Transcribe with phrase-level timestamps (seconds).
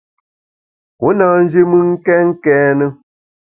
[1.07, 2.85] U na nji mùn kèn kène.